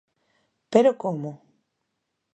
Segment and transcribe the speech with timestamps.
[0.73, 1.31] Pero, como?